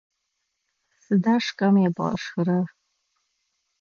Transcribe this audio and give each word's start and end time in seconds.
Сыда 1.03 1.35
шкӏэм 1.45 1.75
ебгъэшхырэр? 1.87 2.67